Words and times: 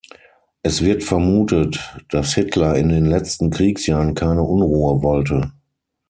Es 0.63 0.81
wird 0.81 1.03
vermutet, 1.03 1.79
dass 2.09 2.33
Hitler 2.33 2.75
in 2.75 2.89
den 2.89 3.05
letzten 3.05 3.51
Kriegsjahren 3.51 4.15
keine 4.15 4.41
Unruhe 4.41 5.03
wollte. 5.03 5.51